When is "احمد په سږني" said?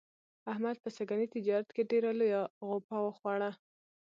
0.51-1.27